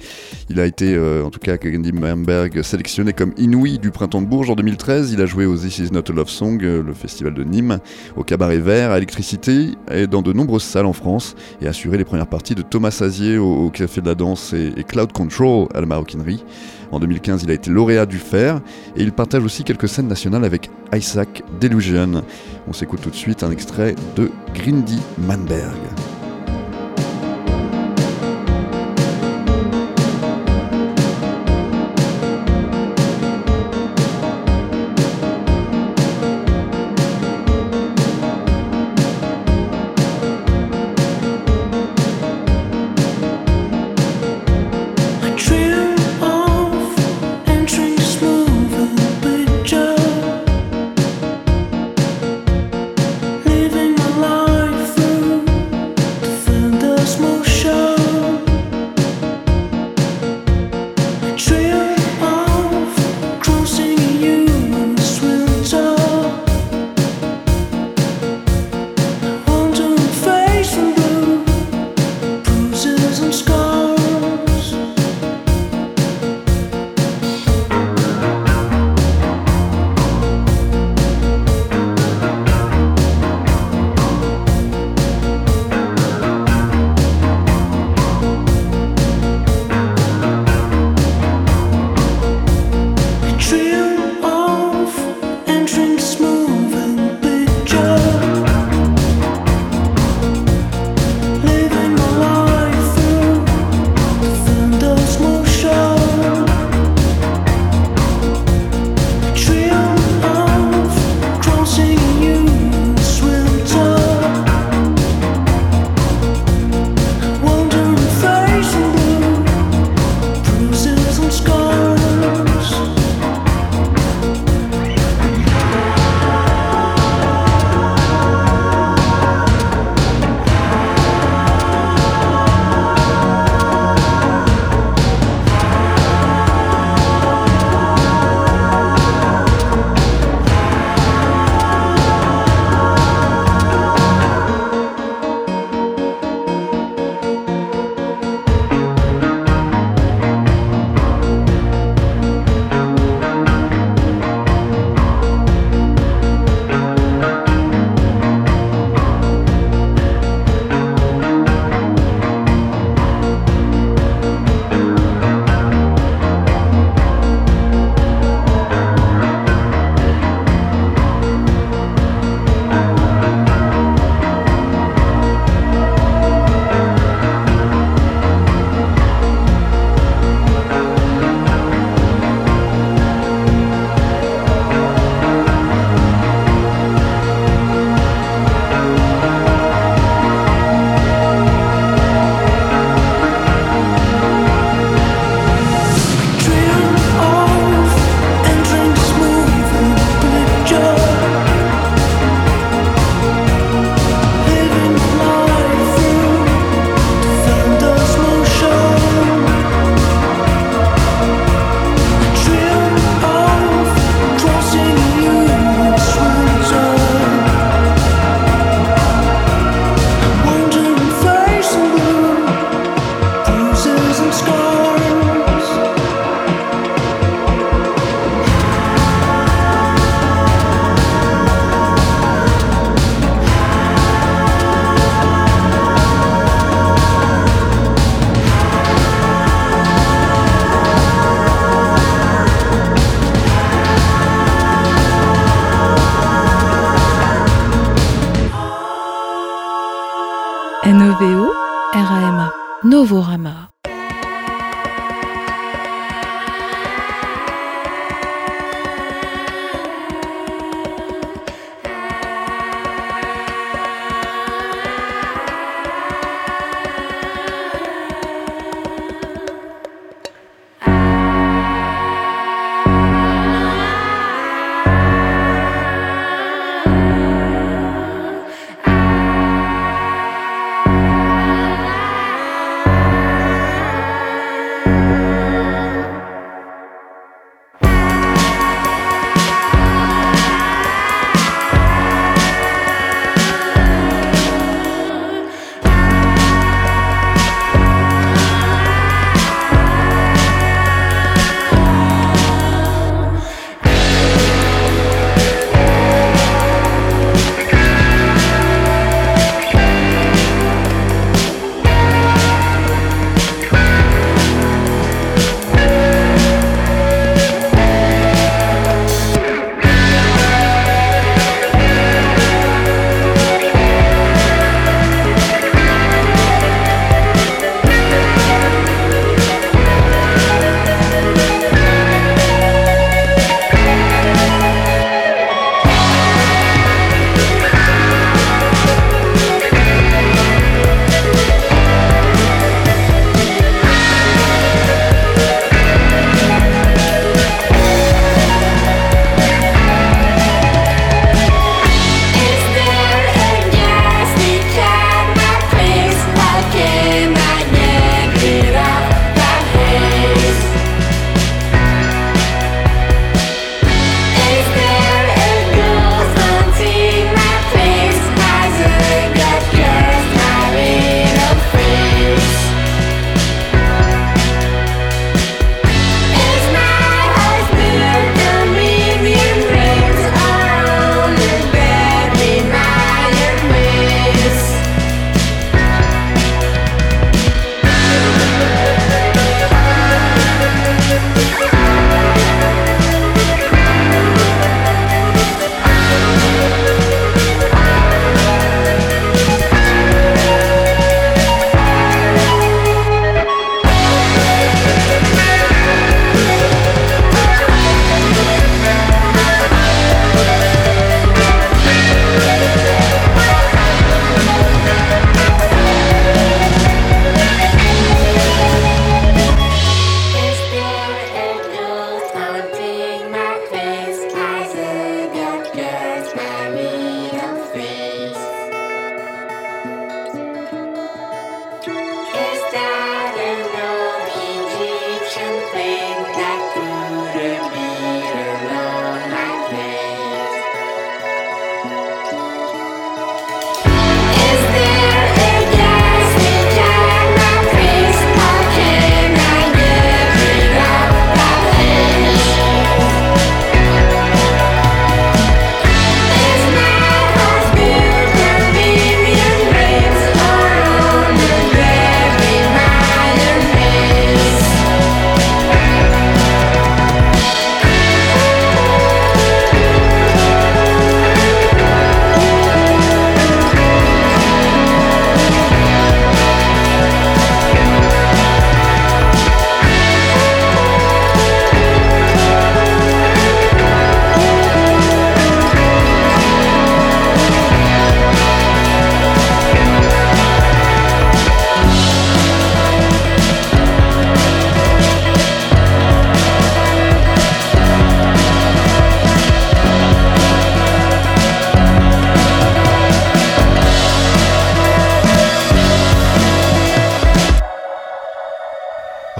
Il 0.50 0.60
a 0.60 0.66
été, 0.66 0.94
euh, 0.94 1.24
en 1.24 1.30
tout 1.30 1.40
cas, 1.40 1.56
Grindy 1.56 1.92
Manberg 1.92 2.60
sélectionné 2.62 3.14
comme 3.14 3.32
Inouï 3.38 3.78
du 3.78 3.90
Printemps 3.90 4.20
de 4.20 4.26
Bourges 4.26 4.50
en 4.50 4.54
2013. 4.54 5.12
Il 5.12 5.22
a 5.22 5.26
joué 5.26 5.46
au 5.46 5.56
This 5.56 5.78
Is 5.78 5.88
Not 5.92 6.10
a 6.10 6.12
Love 6.12 6.28
Song, 6.28 6.62
euh, 6.62 6.82
le 6.82 6.92
festival 6.92 7.32
de 7.32 7.42
Nîmes, 7.42 7.78
au 8.16 8.22
Cabaret 8.22 8.58
Vert, 8.58 8.90
à 8.90 8.98
Électricité 8.98 9.70
et 9.90 10.06
dans 10.06 10.20
de 10.20 10.34
nombreuses 10.34 10.62
salles 10.62 10.86
en 10.86 10.92
France 10.92 11.05
et 11.61 11.68
assuré 11.68 11.98
les 11.98 12.04
premières 12.04 12.26
parties 12.26 12.54
de 12.54 12.62
Thomas 12.62 12.98
Azier 13.00 13.38
au, 13.38 13.70
Café 13.70 14.00
de 14.00 14.07
la 14.07 14.14
Danse 14.14 14.52
et, 14.52 14.72
et 14.76 14.84
Cloud 14.84 15.12
Control 15.12 15.68
à 15.74 15.80
la 15.80 15.86
Maroquinerie. 15.86 16.44
En 16.92 17.00
2015, 17.00 17.42
il 17.44 17.50
a 17.50 17.54
été 17.54 17.70
lauréat 17.70 18.07
du 18.07 18.18
Fer 18.18 18.61
et 18.96 19.02
il 19.02 19.12
partage 19.12 19.44
aussi 19.44 19.64
quelques 19.64 19.88
scènes 19.88 20.09
nationales 20.09 20.44
avec 20.44 20.70
Isaac 20.94 21.42
Delusion. 21.61 22.22
On 22.68 22.72
s'écoute 22.72 23.00
tout 23.02 23.11
de 23.11 23.16
suite 23.16 23.42
un 23.42 23.50
extrait 23.50 23.94
de 24.16 24.30
Grindy 24.54 25.00
Manberg. 25.18 25.76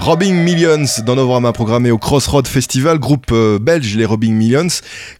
Robbing 0.07 0.35
Millions 0.35 0.85
dans 1.05 1.15
Novorama 1.15 1.51
programmé 1.51 1.91
au 1.91 1.97
Crossroad 1.97 2.47
Festival, 2.47 2.97
groupe 2.97 3.25
euh, 3.33 3.59
belge 3.59 3.97
les 3.97 4.05
Robbing 4.05 4.33
Millions, 4.33 4.69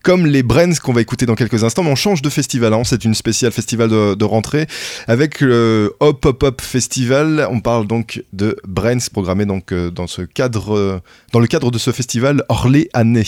comme 0.01 0.25
les 0.25 0.43
Brens 0.43 0.79
qu'on 0.79 0.93
va 0.93 1.01
écouter 1.01 1.25
dans 1.25 1.35
quelques 1.35 1.65
instants, 1.65 1.83
mais 1.83 1.91
on 1.91 1.95
change 1.95 2.21
de 2.21 2.29
festival, 2.29 2.73
hein. 2.73 2.83
c'est 2.85 3.03
une 3.03 3.13
spéciale 3.13 3.51
festival 3.51 3.89
de, 3.89 4.23
rentrée 4.23 4.65
avec 5.09 5.41
le 5.41 5.93
Hop 5.99 6.23
Hop 6.25 6.41
Hop 6.41 6.61
Festival, 6.61 7.49
on 7.51 7.59
parle 7.59 7.85
donc 7.85 8.23
de 8.31 8.55
Brens 8.65 9.09
programmé 9.09 9.45
euh, 9.73 9.91
dans 9.91 10.05
euh, 10.07 10.99
dans 11.33 11.39
le 11.41 11.47
cadre 11.47 11.69
de 11.69 11.77
ce 11.77 11.91
festival 11.91 12.45
orléanais. 12.47 13.25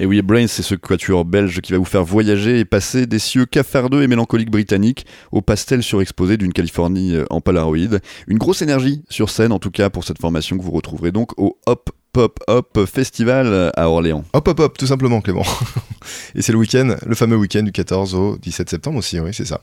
Et 0.00 0.06
oui, 0.06 0.22
Brains, 0.22 0.46
c'est 0.46 0.62
ce 0.62 0.76
quatuor 0.76 1.24
belge 1.24 1.60
qui 1.60 1.72
va 1.72 1.78
vous 1.78 1.84
faire 1.84 2.04
voyager 2.04 2.60
et 2.60 2.64
passer 2.64 3.06
des 3.06 3.18
cieux 3.18 3.46
cafardeux 3.46 4.02
et 4.02 4.06
mélancoliques 4.06 4.50
britanniques 4.50 5.06
au 5.32 5.42
pastel 5.42 5.82
surexposé 5.82 6.36
d'une 6.36 6.52
Californie 6.52 7.16
euh, 7.16 7.24
en 7.30 7.40
Polaroid. 7.40 7.98
Une 8.28 8.38
grosse 8.38 8.62
énergie 8.62 9.02
sur 9.08 9.28
scène, 9.28 9.50
en 9.50 9.58
tout 9.58 9.72
cas, 9.72 9.90
pour 9.90 10.04
cette 10.04 10.20
formation 10.20 10.56
que 10.56 10.62
vous 10.62 10.70
retrouverez 10.70 11.10
donc 11.10 11.36
au 11.36 11.58
Hop 11.66 11.90
Pop 12.12 12.38
Hop 12.46 12.86
Festival 12.86 13.72
à 13.76 13.90
Orléans. 13.90 14.24
Hop 14.34 14.46
hop 14.46 14.60
hop, 14.60 14.78
tout 14.78 14.86
simplement 14.86 15.20
Clément. 15.20 15.42
Et 16.36 16.42
c'est 16.42 16.52
le 16.52 16.58
week-end, 16.58 16.94
le 17.04 17.14
fameux 17.16 17.36
week-end 17.36 17.62
du 17.62 17.72
14 17.72 18.14
au 18.14 18.38
17 18.38 18.70
septembre 18.70 18.98
aussi, 18.98 19.18
oui 19.18 19.30
c'est 19.34 19.44
ça. 19.44 19.60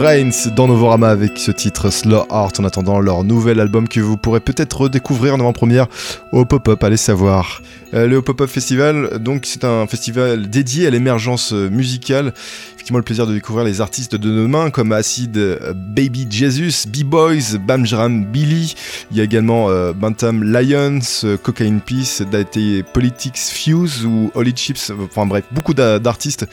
Brains 0.00 0.48
dans 0.56 0.66
Novorama 0.66 1.10
avec 1.10 1.38
ce 1.38 1.50
titre 1.50 1.90
Slow 1.90 2.24
Art 2.30 2.52
en 2.58 2.64
attendant 2.64 3.00
leur 3.00 3.22
nouvel 3.22 3.60
album 3.60 3.86
que 3.86 4.00
vous 4.00 4.16
pourrez 4.16 4.40
peut-être 4.40 4.80
redécouvrir 4.80 5.34
en 5.34 5.40
avant-première 5.40 5.88
au 6.32 6.46
Pop-Up, 6.46 6.82
allez 6.82 6.96
savoir. 6.96 7.60
Euh, 7.92 8.06
le 8.06 8.22
Pop-Up 8.22 8.48
Festival, 8.48 9.18
donc 9.18 9.42
c'est 9.44 9.62
un 9.62 9.86
festival 9.86 10.48
dédié 10.48 10.86
à 10.86 10.90
l'émergence 10.90 11.52
musicale. 11.52 12.32
Effectivement, 12.80 12.96
le 12.96 13.04
plaisir 13.04 13.26
de 13.26 13.34
découvrir 13.34 13.66
les 13.66 13.82
artistes 13.82 14.14
de 14.16 14.30
demain 14.30 14.70
comme 14.70 14.92
Acid, 14.92 15.36
euh, 15.36 15.74
Baby 15.76 16.26
Jesus, 16.30 16.88
B-Boys, 16.88 17.58
Bamjram 17.60 18.24
Billy. 18.24 18.74
Il 19.10 19.18
y 19.18 19.20
a 19.20 19.24
également 19.24 19.68
euh, 19.68 19.92
Bantam 19.92 20.42
Lions, 20.42 20.98
euh, 21.24 21.36
Cocaine 21.36 21.82
Peace, 21.82 22.22
Date 22.32 22.56
Politics 22.94 23.36
Fuse 23.36 24.06
ou 24.06 24.30
Holy 24.34 24.54
Chips. 24.56 24.90
Enfin 24.98 25.26
bref, 25.26 25.44
beaucoup 25.52 25.74
d'a- 25.74 25.98
d'artistes 25.98 26.46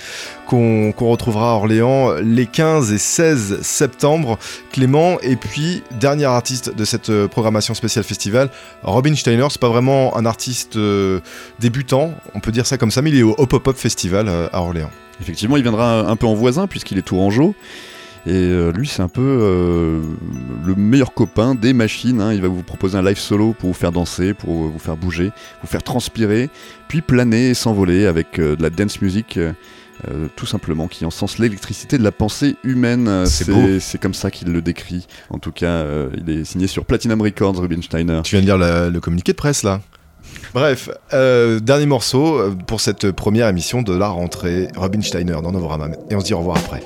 qu'on 0.47 0.91
retrouvera 0.99 1.51
à 1.51 1.53
Orléans 1.53 2.15
les 2.15 2.45
15 2.45 2.91
et 2.91 2.97
16 2.97 3.61
septembre. 3.61 4.37
Clément, 4.73 5.21
et 5.21 5.37
puis 5.37 5.81
dernier 5.97 6.25
artiste 6.25 6.75
de 6.75 6.83
cette 6.83 7.09
programmation 7.27 7.73
spéciale 7.73 8.03
festival, 8.03 8.49
Robin 8.83 9.15
Steiner. 9.15 9.47
C'est 9.49 9.61
pas 9.61 9.69
vraiment 9.69 10.17
un 10.17 10.25
artiste 10.25 10.77
débutant, 11.61 12.13
on 12.35 12.41
peut 12.41 12.51
dire 12.51 12.65
ça 12.65 12.77
comme 12.77 12.91
ça, 12.91 13.01
mais 13.01 13.11
il 13.11 13.17
est 13.17 13.23
au 13.23 13.33
Hop 13.37 13.53
Hop 13.53 13.77
Festival 13.77 14.27
à 14.51 14.61
Orléans. 14.61 14.91
Effectivement, 15.21 15.57
il 15.57 15.63
viendra 15.63 16.09
un 16.09 16.15
peu 16.15 16.27
en 16.27 16.33
voisin 16.35 16.67
puisqu'il 16.67 16.97
est 16.97 17.01
tourangeau. 17.03 17.55
Et 18.25 18.31
euh, 18.33 18.71
lui, 18.73 18.87
c'est 18.89 19.01
un 19.01 19.07
peu 19.07 19.21
euh, 19.21 20.01
le 20.65 20.75
meilleur 20.75 21.13
copain 21.13 21.55
des 21.55 21.71
machines. 21.71 22.19
hein. 22.19 22.33
Il 22.33 22.41
va 22.41 22.49
vous 22.49 22.61
proposer 22.61 22.97
un 22.97 23.01
live 23.01 23.17
solo 23.17 23.55
pour 23.57 23.69
vous 23.69 23.73
faire 23.75 23.93
danser, 23.93 24.33
pour 24.33 24.53
vous 24.53 24.79
faire 24.79 24.97
bouger, 24.97 25.31
vous 25.61 25.67
faire 25.67 25.81
transpirer, 25.81 26.49
puis 26.89 27.01
planer 27.01 27.49
et 27.51 27.53
s'envoler 27.53 28.05
avec 28.05 28.37
euh, 28.39 28.55
de 28.57 28.61
la 28.63 28.69
dance 28.69 29.01
music. 29.01 29.39
tout 30.35 30.45
simplement, 30.45 30.87
qui 30.87 31.05
encense 31.05 31.39
l'électricité 31.39 31.97
de 31.97 32.03
la 32.03 32.11
pensée 32.11 32.55
humaine. 32.63 33.25
C'est 33.79 33.99
comme 33.99 34.13
ça 34.13 34.29
qu'il 34.29 34.51
le 34.51 34.61
décrit. 34.61 35.07
En 35.31 35.39
tout 35.39 35.51
cas, 35.51 35.85
il 36.15 36.29
est 36.29 36.43
signé 36.45 36.67
sur 36.67 36.85
Platinum 36.85 37.19
Records, 37.21 37.57
Rubinsteiner. 37.59 38.21
Tu 38.23 38.35
viens 38.35 38.41
de 38.41 38.45
lire 38.45 38.57
la- 38.59 38.89
le 38.91 38.99
communiqué 38.99 39.31
de 39.31 39.37
presse 39.37 39.63
là 39.63 39.81
Bref, 40.53 40.89
euh, 41.13 41.59
dernier 41.59 41.85
morceau 41.85 42.39
euh, 42.39 42.55
pour 42.65 42.81
cette 42.81 43.11
première 43.11 43.47
émission 43.47 43.81
de 43.81 43.95
la 43.95 44.07
rentrée, 44.07 44.67
Robin 44.75 45.01
Steiner 45.01 45.37
dans 45.43 45.51
Novorama. 45.51 45.89
Et 46.09 46.15
on 46.15 46.19
se 46.19 46.25
dit 46.25 46.33
au 46.33 46.39
revoir 46.39 46.57
après. 46.57 46.81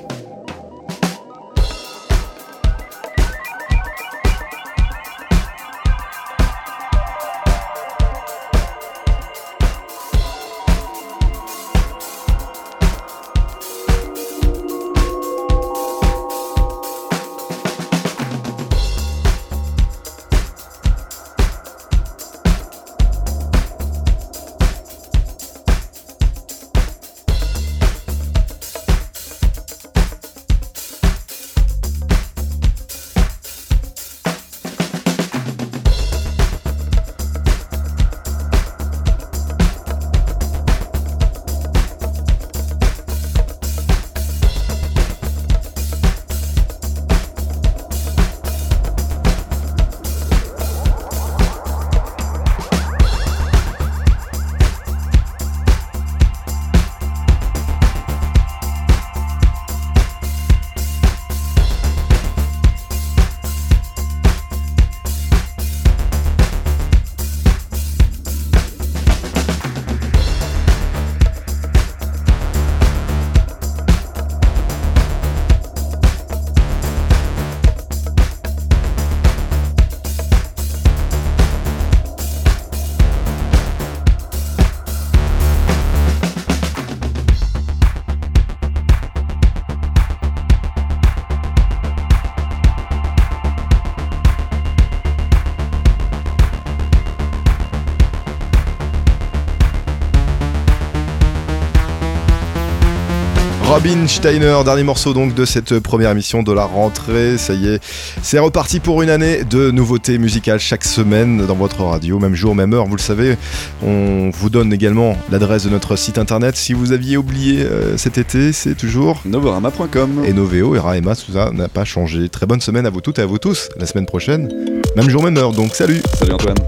Robin 103.72 104.06
Steiner, 104.06 104.58
dernier 104.66 104.82
morceau 104.82 105.14
donc 105.14 105.34
de 105.34 105.46
cette 105.46 105.78
première 105.78 106.10
émission 106.10 106.42
de 106.42 106.52
la 106.52 106.64
rentrée. 106.66 107.38
Ça 107.38 107.54
y 107.54 107.68
est, 107.68 107.82
c'est 108.20 108.38
reparti 108.38 108.80
pour 108.80 109.00
une 109.00 109.08
année 109.08 109.44
de 109.44 109.70
nouveautés 109.70 110.18
musicales 110.18 110.60
chaque 110.60 110.84
semaine 110.84 111.46
dans 111.46 111.54
votre 111.54 111.82
radio, 111.82 112.18
même 112.18 112.34
jour, 112.34 112.54
même 112.54 112.74
heure. 112.74 112.84
Vous 112.84 112.96
le 112.96 113.00
savez, 113.00 113.38
on 113.82 114.28
vous 114.28 114.50
donne 114.50 114.74
également 114.74 115.16
l'adresse 115.30 115.64
de 115.64 115.70
notre 115.70 115.96
site 115.96 116.18
internet. 116.18 116.54
Si 116.54 116.74
vous 116.74 116.92
aviez 116.92 117.16
oublié 117.16 117.62
euh, 117.62 117.96
cet 117.96 118.18
été, 118.18 118.52
c'est 118.52 118.74
toujours 118.74 119.22
Novorama.com. 119.24 120.22
et 120.26 120.34
Noveo 120.34 120.74
et 120.74 120.78
Raema, 120.78 121.16
tout 121.16 121.32
ça 121.32 121.50
n'a 121.50 121.68
pas 121.68 121.86
changé. 121.86 122.28
Très 122.28 122.44
bonne 122.44 122.60
semaine 122.60 122.84
à 122.84 122.90
vous 122.90 123.00
toutes 123.00 123.20
et 123.20 123.22
à 123.22 123.26
vous 123.26 123.38
tous. 123.38 123.70
La 123.78 123.86
semaine 123.86 124.04
prochaine, 124.04 124.50
même 124.96 125.08
jour, 125.08 125.22
même 125.22 125.38
heure. 125.38 125.52
Donc 125.52 125.74
salut 125.74 126.02
Salut 126.18 126.32
Antoine. 126.32 126.58